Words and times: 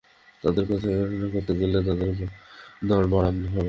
তাদের 0.43 0.63
কথা 0.65 0.85
নিয়ে 0.87 1.01
আলোচনা 1.01 1.27
করতে 1.33 1.51
গেলেই 1.59 1.83
তাদের 1.83 2.09
দর 2.87 3.03
বাড়ান 3.07 3.35
হবে। 3.43 3.59